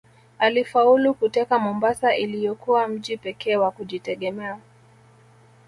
[0.39, 4.59] Alifaulu kuteka Mombasa iliyokuwa mji pekee wa kujitegemea